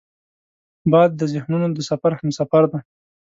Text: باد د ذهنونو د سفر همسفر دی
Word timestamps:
باد 0.91 1.09
د 1.15 1.21
ذهنونو 1.33 1.67
د 1.75 1.79
سفر 1.89 2.11
همسفر 2.19 2.63
دی 2.71 2.79